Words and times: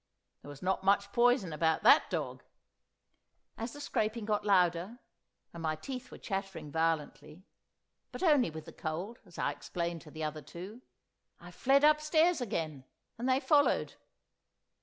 There 0.41 0.49
was 0.49 0.63
not 0.63 0.83
much 0.83 1.11
poison 1.11 1.53
about 1.53 1.83
that 1.83 2.09
dog! 2.09 2.41
As 3.55 3.73
the 3.73 3.79
scraping 3.79 4.25
got 4.25 4.43
louder, 4.43 4.97
and 5.53 5.61
my 5.61 5.75
teeth 5.75 6.09
were 6.09 6.17
chattering 6.17 6.71
violently 6.71 7.43
(but 8.11 8.23
only 8.23 8.49
with 8.49 8.65
the 8.65 8.73
cold, 8.73 9.19
as 9.27 9.37
I 9.37 9.51
explained 9.51 10.01
to 10.01 10.09
the 10.09 10.23
other 10.23 10.41
two), 10.41 10.81
I 11.39 11.51
fled 11.51 11.83
upstairs 11.83 12.41
again, 12.41 12.83
and 13.19 13.29
they 13.29 13.39
followed. 13.39 13.93